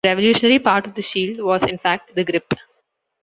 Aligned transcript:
The 0.03 0.09
revolutionary 0.09 0.57
part 0.57 0.87
of 0.87 0.95
the 0.95 1.03
shield 1.03 1.43
was, 1.45 1.61
in 1.61 1.77
fact, 1.77 2.15
the 2.15 2.23
grip. 2.23 2.55